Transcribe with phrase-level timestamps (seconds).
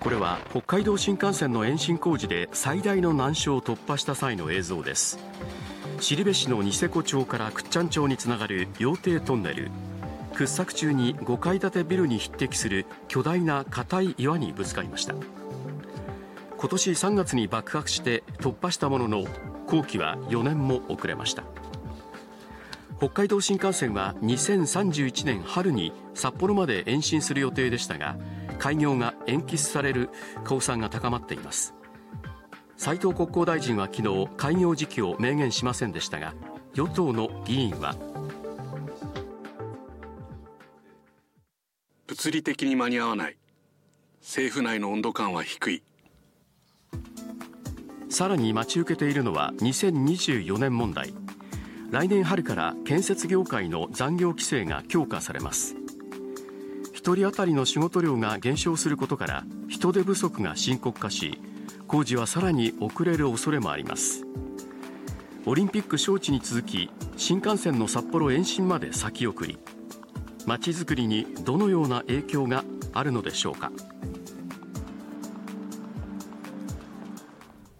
[0.00, 5.18] これは北海道新幹線の延伸工事で最大の難所を突破した際の映像です。
[5.98, 9.70] 後部市のニセコ町から倶知安町につながる羊蹄トンネル。
[10.34, 15.14] 掘削中に5階建てビルに匹敵する巨大な硬い岩にぶつかりました。
[16.56, 19.24] 今年3月に爆発して突破したものの
[19.66, 21.42] 工期は4年も遅れました。
[22.98, 28.16] 北海道新幹線は2031年春に札幌まで延伸する予定でしたが
[28.58, 30.10] 開業が延期される
[30.46, 31.74] 公算が高まっています。
[32.76, 36.34] 斉藤国交大臣は昨日開業時期を明言しませんでしたが
[36.74, 37.96] 与党の議員は
[42.06, 43.36] 物理的に間に合わない。
[44.20, 45.82] 政府内の温度感は低い。
[48.08, 51.14] さらに待ち受けているのは2024年問題。
[51.90, 55.74] 来年春から建設業界の残業規制が強化されます
[57.08, 61.40] 1人当たりの仕事量が減少することから人手不足が深刻化し
[61.86, 64.26] 工事はさらに遅れる恐れもあります。
[65.46, 69.58] オリンピック招致に続き新幹線の札幌延伸まで先送り。
[70.44, 73.72] まちづくりにどのような影響があるのでしょうか。